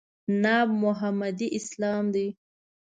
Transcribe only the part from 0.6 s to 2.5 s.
محمدي اسلام دی.